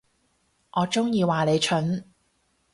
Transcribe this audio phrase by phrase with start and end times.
[0.71, 2.11] 我中意話你蠢